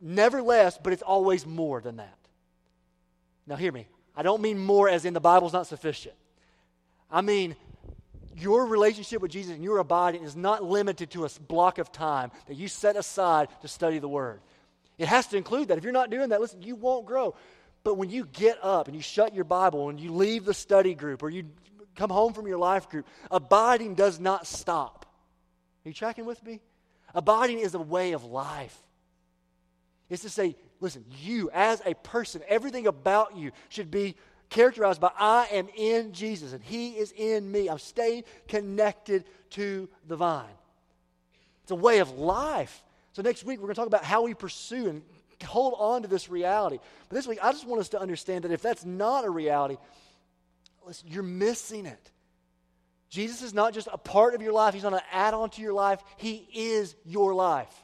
[0.00, 2.18] never less, but it's always more than that.
[3.46, 3.86] Now, hear me.
[4.16, 6.16] I don't mean more as in the Bible's not sufficient.
[7.08, 7.54] I mean,
[8.36, 12.32] your relationship with Jesus and your abiding is not limited to a block of time
[12.48, 14.40] that you set aside to study the Word.
[14.98, 15.78] It has to include that.
[15.78, 17.36] If you're not doing that, listen, you won't grow.
[17.82, 20.94] But when you get up and you shut your Bible and you leave the study
[20.94, 21.44] group or you
[21.94, 25.06] come home from your life group, abiding does not stop.
[25.84, 26.60] Are you tracking with me?
[27.14, 28.76] Abiding is a way of life.
[30.08, 34.16] It's to say, listen, you as a person, everything about you should be
[34.50, 37.68] characterized by I am in Jesus and He is in me.
[37.68, 40.44] I'm staying connected to the vine.
[41.62, 42.82] It's a way of life.
[43.12, 45.02] So next week we're going to talk about how we pursue and
[45.46, 46.78] hold on to this reality.
[47.08, 49.76] But this week I just want us to understand that if that's not a reality,
[50.86, 52.10] listen, you're missing it.
[53.08, 55.62] Jesus is not just a part of your life, He's not an add on to
[55.62, 56.00] your life.
[56.16, 57.74] He is your life.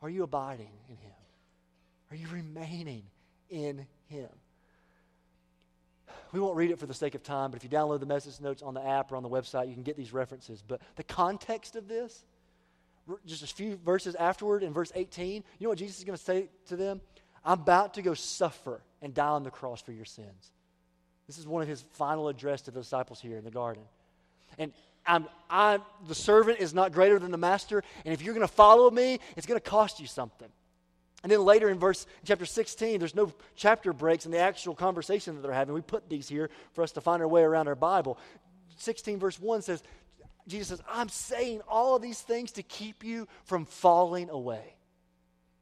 [0.00, 1.12] Are you abiding in Him?
[2.10, 3.02] Are you remaining
[3.50, 4.28] in Him?
[6.32, 8.40] We won't read it for the sake of time, but if you download the message
[8.40, 10.62] notes on the app or on the website, you can get these references.
[10.66, 12.24] But the context of this,
[13.26, 16.24] just a few verses afterward in verse 18, you know what Jesus is going to
[16.24, 17.00] say to them?
[17.44, 20.50] I'm about to go suffer and die on the cross for your sins.
[21.26, 23.82] This is one of his final address to the disciples here in the garden.
[24.58, 24.72] And
[25.06, 28.52] I'm, I'm, the servant is not greater than the master, and if you're going to
[28.52, 30.48] follow me, it's going to cost you something.
[31.22, 35.34] And then later in verse chapter 16, there's no chapter breaks in the actual conversation
[35.34, 35.74] that they're having.
[35.74, 38.18] We put these here for us to find our way around our Bible.
[38.76, 39.82] 16 verse 1 says,
[40.46, 44.74] Jesus says, I'm saying all of these things to keep you from falling away.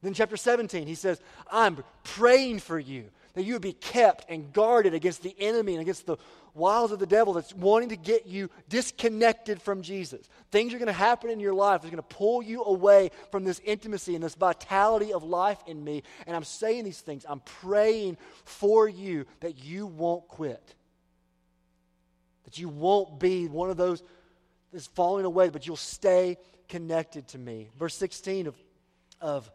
[0.03, 1.21] Then chapter 17, he says,
[1.51, 5.83] I'm praying for you that you would be kept and guarded against the enemy and
[5.83, 6.19] against the
[6.55, 10.29] wiles of the devil that's wanting to get you disconnected from Jesus.
[10.53, 13.45] Things are going to happen in your life that's going to pull you away from
[13.45, 16.03] this intimacy and this vitality of life in me.
[16.27, 17.27] And I'm saying these things.
[17.29, 20.75] I'm praying for you that you won't quit.
[22.45, 24.03] That you won't be one of those
[24.75, 26.37] that's falling away, but you'll stay
[26.69, 27.71] connected to me.
[27.79, 28.57] Verse 16 of,
[29.21, 29.51] of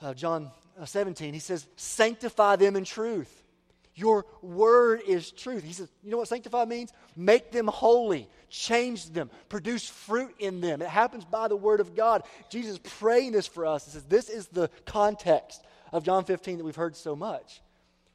[0.00, 3.42] uh, John uh, 17, he says, Sanctify them in truth.
[3.94, 5.64] Your word is truth.
[5.64, 6.92] He says, You know what sanctify means?
[7.16, 10.82] Make them holy, change them, produce fruit in them.
[10.82, 12.22] It happens by the word of God.
[12.50, 13.86] Jesus praying this for us.
[13.86, 15.62] He says, This is the context
[15.92, 17.62] of John 15 that we've heard so much.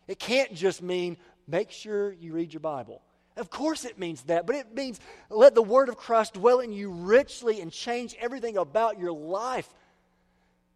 [0.08, 3.02] It can't just mean make sure you read your Bible.
[3.38, 6.72] Of course, it means that, but it means let the word of Christ dwell in
[6.72, 9.70] you richly and change everything about your life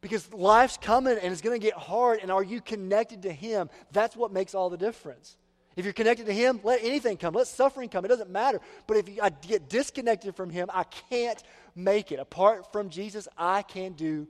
[0.02, 2.19] because life's coming and it's going to get hard.
[2.21, 3.69] And are you connected to Him?
[3.91, 5.38] That's what makes all the difference.
[5.76, 7.34] If you're connected to Him, let anything come.
[7.34, 8.04] Let suffering come.
[8.04, 8.60] It doesn't matter.
[8.88, 11.41] But if I get disconnected from Him, I can't
[11.76, 12.19] make it.
[12.19, 14.28] Apart from Jesus, I can do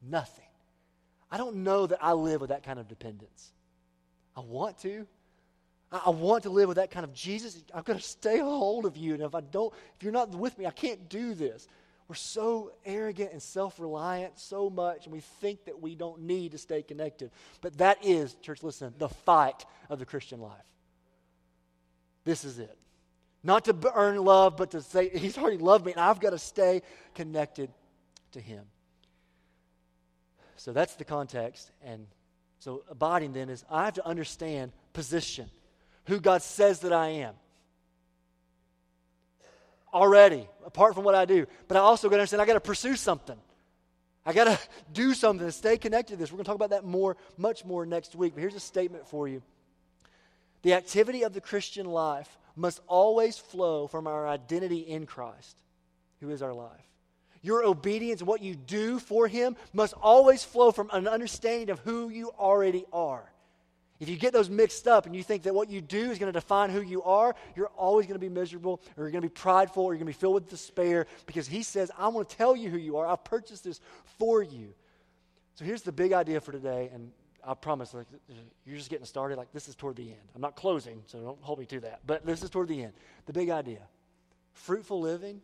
[0.00, 0.44] nothing.
[1.30, 3.52] I don't know that I live with that kind of dependence.
[4.36, 5.06] I want to.
[5.92, 7.62] I want to live with that kind of Jesus.
[7.72, 9.14] I've got to stay hold of you.
[9.14, 11.68] And if I don't, if you're not with me, I can't do this.
[12.08, 16.52] We're so arrogant and self reliant so much, and we think that we don't need
[16.52, 17.30] to stay connected.
[17.60, 20.52] But that is, church, listen, the fight of the Christian life.
[22.24, 22.76] This is it.
[23.42, 26.38] Not to earn love, but to say, He's already loved me, and I've got to
[26.38, 26.82] stay
[27.14, 27.70] connected
[28.32, 28.64] to Him.
[30.56, 31.70] So that's the context.
[31.82, 32.06] And
[32.58, 35.48] so abiding then is I have to understand position,
[36.06, 37.34] who God says that I am
[39.96, 41.46] already, apart from what I do.
[41.68, 43.36] But I also got to understand I got to pursue something.
[44.24, 44.58] I got to
[44.92, 46.30] do something to stay connected to this.
[46.30, 48.34] We're going to talk about that more, much more next week.
[48.34, 49.42] But here's a statement for you
[50.62, 55.56] The activity of the Christian life must always flow from our identity in Christ,
[56.20, 56.70] who is our life.
[57.42, 61.78] Your obedience and what you do for Him must always flow from an understanding of
[61.80, 63.30] who you already are.
[63.98, 66.32] If you get those mixed up and you think that what you do is going
[66.32, 69.28] to define who you are, you're always going to be miserable or you're going to
[69.28, 72.28] be prideful or you're going to be filled with despair because he says, I want
[72.28, 73.06] to tell you who you are.
[73.06, 73.80] I've purchased this
[74.18, 74.74] for you.
[75.54, 77.10] So here's the big idea for today, and
[77.42, 78.06] I promise like,
[78.66, 79.38] you're just getting started.
[79.38, 80.20] Like this is toward the end.
[80.34, 82.00] I'm not closing, so don't hold me to that.
[82.06, 82.92] But this is toward the end.
[83.24, 83.80] The big idea
[84.52, 85.40] fruitful living.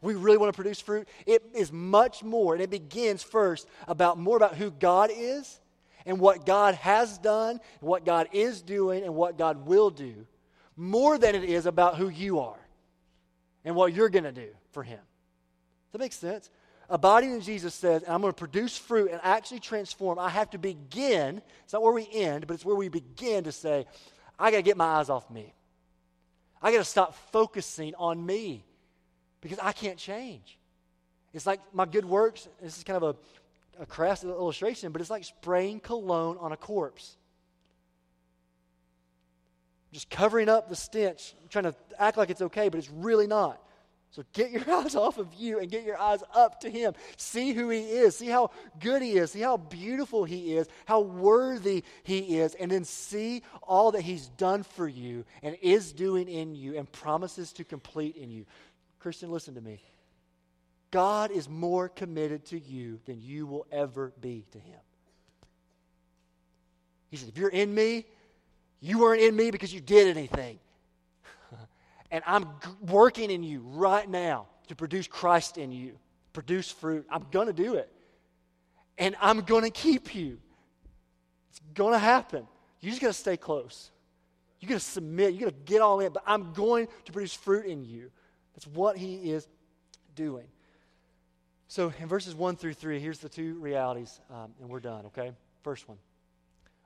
[0.00, 1.08] We really want to produce fruit.
[1.26, 5.60] It is much more, and it begins first about more about who God is
[6.06, 10.26] and what God has done, what God is doing, and what God will do,
[10.76, 12.58] more than it is about who you are
[13.64, 14.98] and what you're going to do for Him.
[14.98, 16.50] Does that make sense?
[16.88, 20.18] Abiding in Jesus says, I'm going to produce fruit and actually transform.
[20.18, 21.40] I have to begin.
[21.64, 23.86] It's not where we end, but it's where we begin to say,
[24.38, 25.54] I got to get my eyes off me.
[26.60, 28.64] I got to stop focusing on me
[29.40, 30.58] because I can't change.
[31.32, 33.16] It's like my good works, this is kind of a,
[33.80, 37.16] a crass illustration, but it's like spraying cologne on a corpse.
[39.92, 43.60] Just covering up the stench, trying to act like it's okay, but it's really not.
[44.12, 46.94] So get your eyes off of you and get your eyes up to Him.
[47.16, 48.16] See who He is.
[48.16, 49.32] See how good He is.
[49.32, 50.68] See how beautiful He is.
[50.86, 52.54] How worthy He is.
[52.54, 56.90] And then see all that He's done for you and is doing in you and
[56.90, 58.46] promises to complete in you.
[58.98, 59.82] Christian, listen to me.
[60.92, 64.78] God is more committed to you than you will ever be to Him.
[67.10, 68.06] He said, If you're in me,
[68.80, 70.58] you weren't in me because you did anything.
[72.10, 72.46] and I'm
[72.80, 75.98] working in you right now to produce Christ in you,
[76.34, 77.06] produce fruit.
[77.10, 77.90] I'm going to do it.
[78.98, 80.38] And I'm going to keep you.
[81.50, 82.46] It's going to happen.
[82.80, 83.90] You just got to stay close.
[84.60, 85.32] You got to submit.
[85.32, 86.12] You got to get all in.
[86.12, 88.10] But I'm going to produce fruit in you.
[88.54, 89.48] That's what He is
[90.14, 90.44] doing.
[91.72, 95.32] So in verses 1 through 3, here's the two realities, um, and we're done, okay?
[95.62, 95.96] First one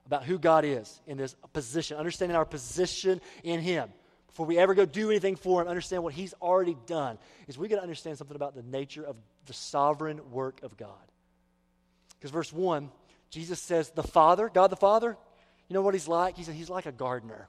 [0.07, 3.88] about who God is in this position, understanding our position in Him.
[4.29, 7.18] Before we ever go do anything for Him, understand what He's already done,
[7.49, 10.92] is we got to understand something about the nature of the sovereign work of God.
[12.11, 12.88] Because verse 1,
[13.29, 15.16] Jesus says, The Father, God the Father,
[15.66, 16.37] you know what He's like?
[16.37, 17.49] He said, He's like a gardener.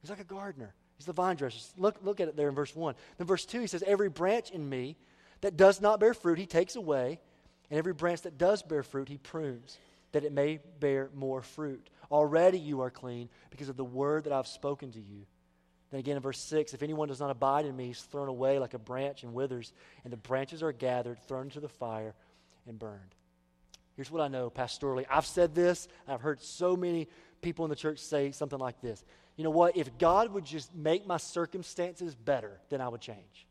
[0.00, 0.74] He's like a gardener.
[0.98, 1.58] He's the vine dresser.
[1.76, 2.94] Look, look at it there in verse 1.
[3.16, 4.96] Then verse 2, he says, Every branch in me
[5.40, 7.20] that does not bear fruit, he takes away,
[7.70, 9.78] and every branch that does bear fruit, he prunes,
[10.12, 11.90] that it may bear more fruit.
[12.10, 15.26] Already you are clean because of the word that I've spoken to you.
[15.90, 18.58] Then again in verse 6, if anyone does not abide in me, he's thrown away
[18.58, 19.72] like a branch and withers,
[20.04, 22.14] and the branches are gathered, thrown into the fire,
[22.66, 23.14] and burned.
[23.96, 25.06] Here's what I know pastorally.
[25.10, 27.08] I've said this, I've heard so many
[27.42, 29.04] people in the church say something like this.
[29.36, 29.76] You know what?
[29.76, 33.47] If God would just make my circumstances better, then I would change.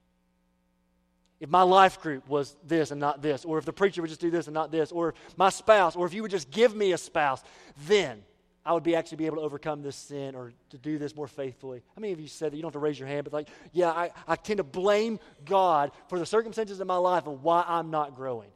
[1.40, 4.22] If my life group was this and not this, or if the preacher would just
[4.22, 6.94] do this and not this, or my spouse, or if you would just give me
[6.94, 7.44] a spouse,
[7.86, 8.24] then
[8.66, 11.28] I would be actually be able to overcome this sin or to do this more
[11.28, 11.84] faithfully.
[11.96, 12.58] How many of you said that?
[12.58, 15.20] You don't have to raise your hand, but like, yeah, I, I tend to blame
[15.46, 18.50] God for the circumstances in my life and why I'm not growing.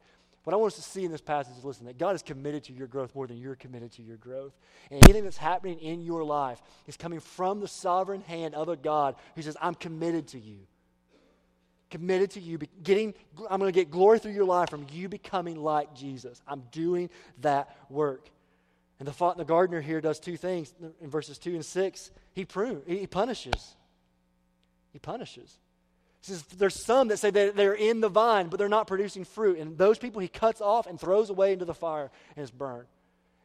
[0.44, 2.64] What I want us to see in this passage is listen, that God is committed
[2.64, 4.52] to your growth more than you're committed to your growth.
[4.90, 8.76] And anything that's happening in your life is coming from the sovereign hand of a
[8.76, 10.58] God who says, I'm committed to you
[11.92, 13.12] committed to you getting
[13.50, 16.40] i'm going to get glory through your life from you becoming like jesus.
[16.48, 17.10] I'm doing
[17.42, 18.28] that work.
[18.98, 22.82] And the, the gardener here does two things in verses 2 and 6 he prunes
[22.86, 23.76] he punishes.
[24.92, 25.58] He punishes.
[26.22, 29.24] He says there's some that say that they're in the vine but they're not producing
[29.24, 29.58] fruit.
[29.58, 32.88] And those people he cuts off and throws away into the fire and it's burned.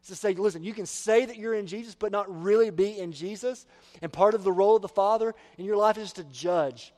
[0.07, 3.11] To say, listen, you can say that you're in Jesus, but not really be in
[3.11, 3.65] Jesus.
[4.01, 6.93] And part of the role of the Father in your life is to judge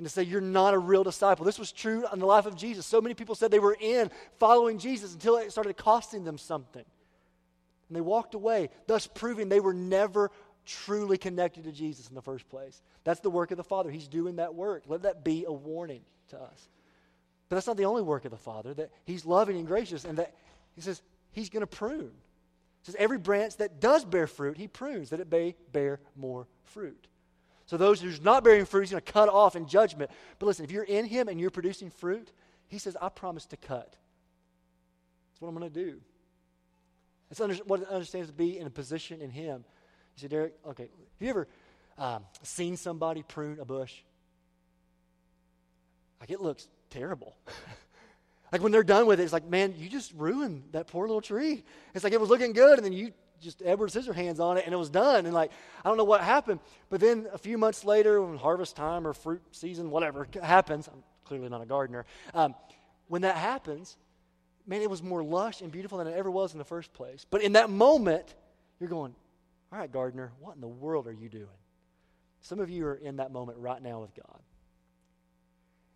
[0.00, 1.44] and to say you're not a real disciple.
[1.44, 2.86] This was true in the life of Jesus.
[2.86, 6.86] So many people said they were in following Jesus until it started costing them something.
[7.88, 10.30] And they walked away, thus proving they were never
[10.64, 12.80] truly connected to Jesus in the first place.
[13.04, 13.90] That's the work of the Father.
[13.90, 14.84] He's doing that work.
[14.86, 16.68] Let that be a warning to us.
[17.50, 20.16] But that's not the only work of the Father, that He's loving and gracious, and
[20.16, 20.34] that
[20.76, 22.12] He says He's going to prune.
[22.80, 26.46] He says every branch that does bear fruit, He prunes, that it may bear more
[26.64, 27.06] fruit.
[27.70, 30.10] So those who's not bearing fruit, he's going to cut off in judgment.
[30.40, 32.32] But listen, if you're in him and you're producing fruit,
[32.66, 33.94] he says, I promise to cut.
[35.30, 36.00] That's what I'm going to do.
[37.30, 39.64] It's under, what it understands to be in a position in him.
[40.16, 41.46] You say, Derick, okay, have you ever
[41.96, 43.94] um, seen somebody prune a bush?
[46.20, 47.36] Like it looks terrible.
[48.52, 51.20] like when they're done with it, it's like, man, you just ruined that poor little
[51.20, 51.62] tree.
[51.94, 54.74] It's like it was looking good, and then you just Edward Scissorhands on it and
[54.74, 55.26] it was done.
[55.26, 55.50] And like,
[55.84, 56.60] I don't know what happened.
[56.88, 61.02] But then a few months later, when harvest time or fruit season, whatever happens, I'm
[61.24, 62.06] clearly not a gardener.
[62.34, 62.54] Um,
[63.08, 63.96] when that happens,
[64.66, 67.26] man, it was more lush and beautiful than it ever was in the first place.
[67.28, 68.34] But in that moment,
[68.78, 69.14] you're going,
[69.72, 71.46] all right, gardener, what in the world are you doing?
[72.42, 74.40] Some of you are in that moment right now with God.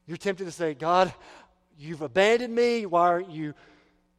[0.07, 1.13] You're tempted to say, God,
[1.79, 2.85] you've abandoned me.
[2.87, 3.55] Why aren't you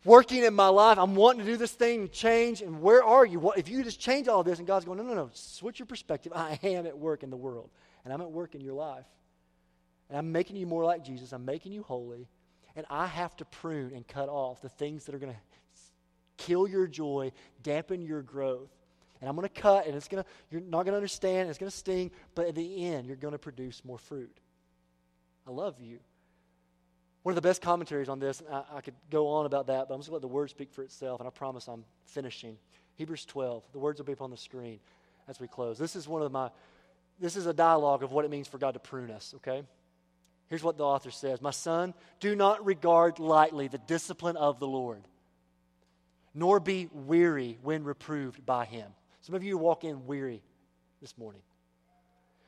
[0.06, 0.98] working in my life.
[0.98, 2.62] I'm wanting to do this thing and change.
[2.62, 3.40] And where are you?
[3.40, 5.88] What, if you just change all this, and God's going, no, no, no, switch your
[5.88, 6.32] perspective.
[6.34, 7.70] I am at work in the world,
[8.04, 9.06] and I'm at work in your life.
[10.10, 11.34] And I'm making you more like Jesus.
[11.34, 12.30] I'm making you holy.
[12.76, 15.40] And I have to prune and cut off the things that are going to
[16.38, 17.32] kill your joy,
[17.64, 18.70] dampen your growth.
[19.20, 21.58] And I'm going to cut, and it's going to, you're not going to understand, it's
[21.58, 24.38] going to sting, but at the end, you're going to produce more fruit.
[25.48, 26.00] I love you.
[27.26, 29.96] One of the best commentaries on this, I, I, could go on about that, but
[29.96, 32.56] I'm just going to let the word speak for itself, and I promise I'm finishing.
[32.98, 34.80] Hebrews 12, the words will be up on the screen.
[35.28, 35.80] as we close.
[35.80, 36.52] This is one of my,
[37.20, 39.64] this is a dialogue of what it means for God to prune us, okay?
[40.50, 44.68] Here's what the author says My son, do not regard lightly the discipline of the
[44.68, 45.02] Lord,
[46.36, 48.92] nor be weary when reproved by him.
[49.22, 50.44] Some of you walk in weary
[51.02, 51.42] this morning.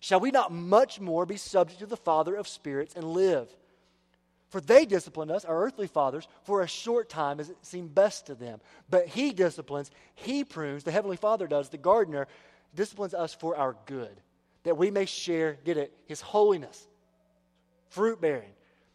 [0.00, 3.48] Shall we not much more be subject to the Father of spirits and live?
[4.50, 8.26] For they disciplined us, our earthly fathers, for a short time as it seemed best
[8.26, 8.60] to them.
[8.88, 12.28] But He disciplines, He prunes, the Heavenly Father does, the gardener
[12.74, 14.20] disciplines us for our good,
[14.62, 16.86] that we may share, get it, His holiness,
[17.90, 18.52] fruit bearing.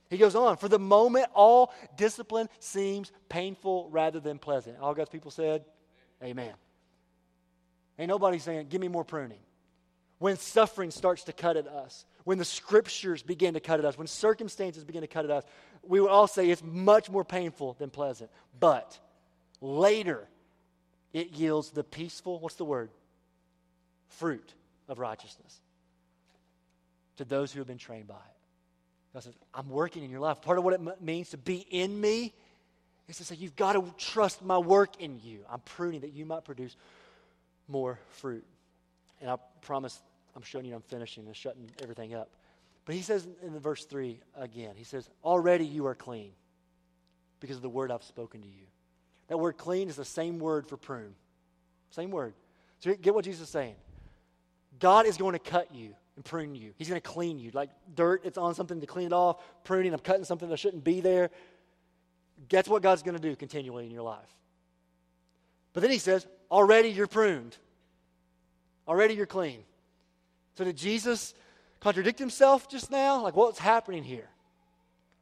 [0.09, 4.79] He goes on, for the moment, all discipline seems painful rather than pleasant.
[4.79, 5.65] All God's people said,
[6.23, 6.53] Amen.
[7.99, 9.39] Ain't nobody saying, Give me more pruning
[10.23, 13.97] when suffering starts to cut at us, when the scriptures begin to cut at us,
[13.97, 15.43] when circumstances begin to cut at us,
[15.85, 18.31] we would all say it's much more painful than pleasant.
[18.57, 18.97] But
[19.59, 20.25] later,
[21.11, 22.89] it yields the peaceful, what's the word?
[24.07, 24.53] Fruit
[24.87, 25.59] of righteousness
[27.17, 29.13] to those who have been trained by it.
[29.13, 30.41] God says, I'm working in your life.
[30.41, 32.31] Part of what it m- means to be in me
[33.09, 35.39] is to say, you've got to trust my work in you.
[35.51, 36.77] I'm pruning that you might produce
[37.67, 38.45] more fruit.
[39.19, 40.01] And I promise
[40.35, 42.29] I'm showing you I'm finishing and shutting everything up.
[42.85, 46.31] But he says in verse 3 again, he says, Already you are clean
[47.39, 48.65] because of the word I've spoken to you.
[49.27, 51.15] That word clean is the same word for prune.
[51.91, 52.33] Same word.
[52.79, 53.75] So get what Jesus is saying.
[54.79, 56.73] God is going to cut you and prune you.
[56.77, 57.51] He's going to clean you.
[57.53, 59.41] Like dirt, it's on something to clean it off.
[59.63, 61.29] Pruning, I'm cutting something that shouldn't be there.
[62.49, 64.29] That's what God's going to do continually in your life.
[65.73, 67.57] But then he says, already you're pruned.
[68.87, 69.63] Already you're clean.
[70.55, 71.33] So did Jesus
[71.79, 73.21] contradict himself just now?
[73.21, 74.29] Like what's happening here?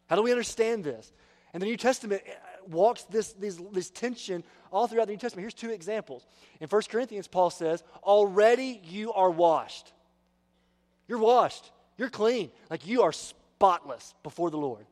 [0.07, 1.11] How do we understand this?
[1.53, 2.31] And the New Testament uh,
[2.67, 5.43] walks this, this, this tension all throughout the New Testament.
[5.43, 6.25] Here's two examples.
[6.59, 9.91] In 1 Corinthians, Paul says, Already you are washed.
[11.07, 11.71] You're washed.
[11.97, 12.51] You're clean.
[12.69, 14.85] Like you are spotless before the Lord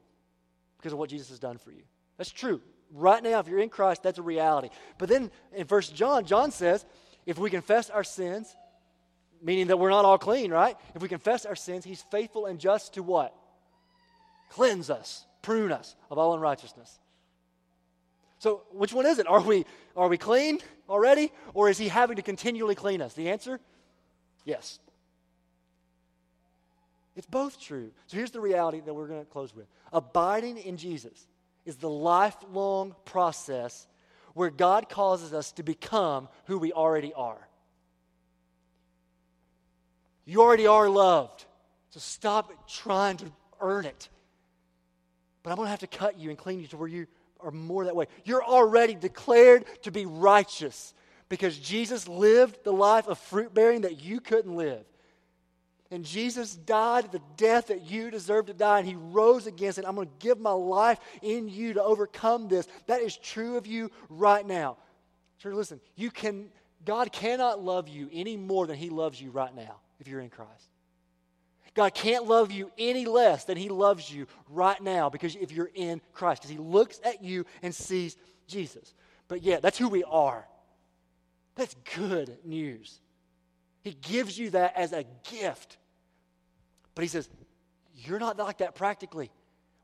[0.78, 1.84] because of what Jesus has done for you.
[2.18, 2.62] That's true.
[2.92, 4.70] Right now, if you're in Christ, that's a reality.
[4.98, 6.86] But then in 1 John, John says,
[7.26, 8.56] if we confess our sins,
[9.42, 10.76] meaning that we're not all clean, right?
[10.96, 13.36] If we confess our sins, he's faithful and just to what?
[14.50, 17.00] Cleanse us, prune us of all unrighteousness.
[18.40, 19.28] So, which one is it?
[19.28, 19.66] Are we,
[19.98, 20.60] are we clean
[20.90, 21.32] already?
[21.54, 23.14] Or is he having to continually clean us?
[23.14, 23.60] The answer?
[24.46, 24.80] Yes.
[27.18, 27.92] It's both true.
[28.08, 31.28] So, here's the reality that we're going to close with abiding in Jesus
[31.66, 33.88] is the lifelong process
[34.34, 37.49] where God causes us to become who we already are.
[40.30, 41.44] You already are loved.
[41.90, 43.26] So stop trying to
[43.60, 44.10] earn it.
[45.42, 47.08] But I'm going to have to cut you and clean you to where you
[47.40, 48.06] are more that way.
[48.26, 50.94] You're already declared to be righteous
[51.30, 54.86] because Jesus lived the life of fruit bearing that you couldn't live.
[55.90, 59.86] And Jesus died the death that you deserve to die, and he rose against it.
[59.88, 62.68] I'm going to give my life in you to overcome this.
[62.86, 64.78] That is true of you right now.
[65.40, 66.50] So listen, you can
[66.86, 70.30] God cannot love you any more than he loves you right now if you're in
[70.30, 70.70] Christ.
[71.76, 75.72] God can't love you any less than He loves you right now because if you're
[75.74, 78.94] in Christ, because He looks at you and sees Jesus.
[79.28, 80.48] But yeah, that's who we are.
[81.56, 83.00] That's good news.
[83.82, 85.78] He gives you that as a gift.
[86.96, 87.30] But He says,
[87.96, 89.32] You're not like that practically.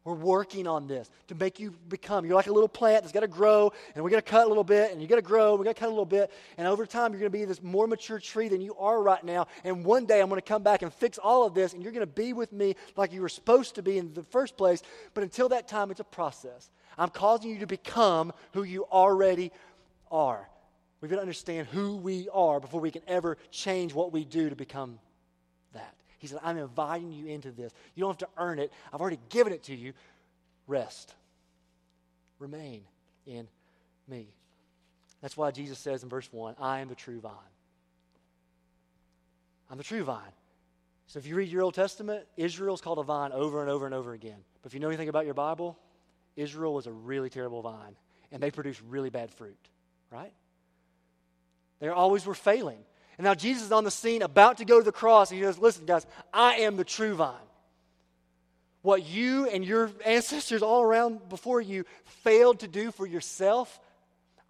[0.05, 2.25] We're working on this to make you become.
[2.25, 4.47] You're like a little plant that's got to grow, and we're going to cut a
[4.47, 6.67] little bit, and you got to grow, we're going to cut a little bit, and
[6.67, 9.47] over time you're going to be this more mature tree than you are right now.
[9.63, 11.91] And one day I'm going to come back and fix all of this, and you're
[11.91, 14.83] going to be with me like you were supposed to be in the first place.
[15.15, 16.69] But until that time, it's a process.
[16.99, 19.51] I'm causing you to become who you already
[20.11, 20.47] are.
[21.01, 24.51] We've got to understand who we are before we can ever change what we do
[24.51, 24.99] to become.
[26.25, 27.71] He said, I'm inviting you into this.
[27.93, 28.73] You don't have to earn it.
[28.91, 29.93] I've already given it to you.
[30.65, 31.13] Rest.
[32.39, 32.81] Remain
[33.27, 33.47] in
[34.07, 34.29] me.
[35.21, 37.31] That's why Jesus says in verse 1 I am the true vine.
[39.69, 40.33] I'm the true vine.
[41.05, 43.93] So if you read your Old Testament, Israel's called a vine over and over and
[43.93, 44.39] over again.
[44.63, 45.77] But if you know anything about your Bible,
[46.35, 47.95] Israel was a really terrible vine,
[48.31, 49.69] and they produced really bad fruit,
[50.09, 50.33] right?
[51.79, 52.79] They always were failing.
[53.17, 55.45] And now Jesus is on the scene, about to go to the cross, and he
[55.45, 57.33] says, Listen, guys, I am the true vine.
[58.81, 61.85] What you and your ancestors all around before you
[62.23, 63.79] failed to do for yourself,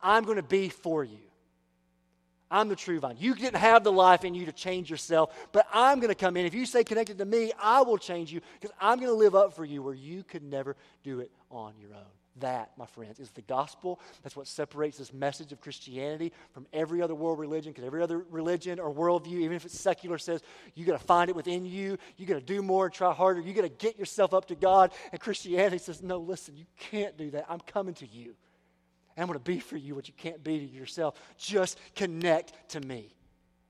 [0.01, 1.19] I'm going to be for you.
[2.51, 3.15] I'm the true vine.
[3.19, 6.37] You didn't have the life in you to change yourself, but I'm going to come
[6.37, 6.45] in.
[6.45, 9.35] If you stay connected to me, I will change you because I'm going to live
[9.35, 12.03] up for you where you could never do it on your own.
[12.39, 14.01] That, my friends, is the gospel.
[14.21, 18.25] That's what separates this message of Christianity from every other world religion, because every other
[18.29, 20.41] religion or worldview, even if it's secular, says
[20.73, 23.39] you got to find it within you, you got to do more and try harder,
[23.39, 24.91] you got to get yourself up to God.
[25.13, 27.45] And Christianity says, no, listen, you can't do that.
[27.47, 28.35] I'm coming to you.
[29.15, 31.15] And I'm going to be for you what you can't be to yourself.
[31.37, 33.15] Just connect to me,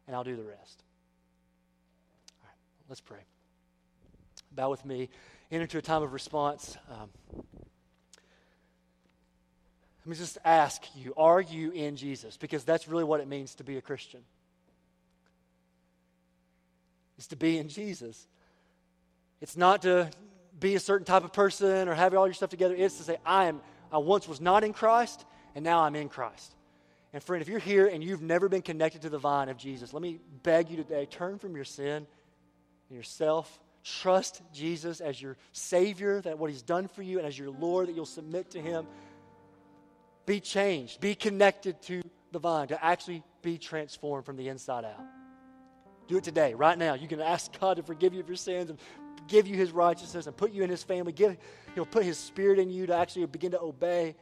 [0.07, 0.83] and I'll do the rest.
[2.41, 2.57] All right,
[2.89, 3.21] let's pray.
[4.51, 5.09] Bow with me.
[5.51, 6.75] Enter into a time of response.
[6.89, 7.11] Um,
[10.05, 12.37] let me just ask you are you in Jesus?
[12.37, 14.21] Because that's really what it means to be a Christian.
[17.17, 18.27] It's to be in Jesus.
[19.41, 20.09] It's not to
[20.59, 22.75] be a certain type of person or have all your stuff together.
[22.75, 25.25] It's to say, I am I once was not in Christ,
[25.55, 26.53] and now I'm in Christ.
[27.13, 29.93] And friend, if you're here and you've never been connected to the vine of Jesus,
[29.93, 32.05] let me beg you today turn from your sin
[32.89, 33.59] and yourself.
[33.83, 37.87] Trust Jesus as your Savior, that what He's done for you, and as your Lord,
[37.87, 38.85] that you'll submit to Him.
[40.25, 42.01] Be changed, be connected to
[42.31, 45.03] the vine, to actually be transformed from the inside out.
[46.07, 46.93] Do it today, right now.
[46.93, 48.79] You can ask God to forgive you of your sins and
[49.27, 51.11] give you His righteousness and put you in His family.
[51.11, 51.37] Give,
[51.73, 54.15] He'll put His Spirit in you to actually begin to obey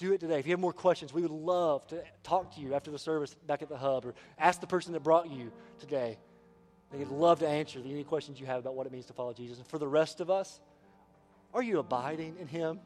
[0.00, 0.38] do it today.
[0.38, 3.34] If you have more questions, we would love to talk to you after the service
[3.46, 6.16] back at the hub or ask the person that brought you today.
[6.90, 9.58] They'd love to answer any questions you have about what it means to follow Jesus.
[9.58, 10.58] And for the rest of us,
[11.52, 12.80] are you abiding in Him?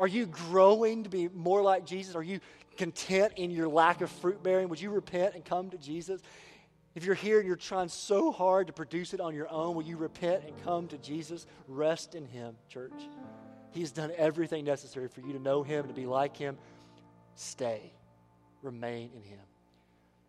[0.00, 2.16] Are you growing to be more like Jesus?
[2.16, 2.40] Are you
[2.78, 4.70] content in your lack of fruit bearing?
[4.70, 6.22] Would you repent and come to Jesus?
[6.94, 9.84] If you're here and you're trying so hard to produce it on your own, will
[9.84, 11.46] you repent and come to Jesus?
[11.68, 13.08] Rest in Him, church.
[13.72, 16.56] He's done everything necessary for you to know Him, to be like Him.
[17.36, 17.92] Stay,
[18.62, 19.38] remain in Him.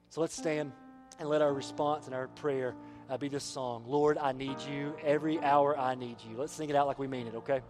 [0.09, 0.74] So let's stand
[1.17, 2.76] and let our response and our prayer
[3.09, 4.95] uh, be this song Lord, I need you.
[5.03, 6.38] Every hour I need you.
[6.38, 7.61] Let's sing it out like we mean it, okay?